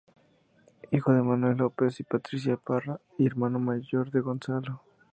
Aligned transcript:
Hijo 0.89 1.13
de 1.13 1.21
Manuel 1.21 1.57
López 1.57 1.99
y 1.99 2.03
Patricia 2.03 2.57
Parra, 2.57 2.99
y 3.19 3.27
hermano 3.27 3.59
mayor 3.59 4.09
de 4.09 4.21
Gonzalo. 4.21 4.81